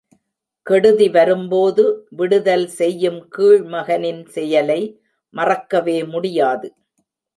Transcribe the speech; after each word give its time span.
கெடுதி 0.67 1.07
வரும்போது 1.09 1.83
விடுதல் 2.11 2.65
செய்யும் 2.79 3.19
கீழ்மகனின் 3.35 4.23
செயலை 4.27 4.81
மறக்கவே 5.33 5.97
முடியாது. 6.13 6.69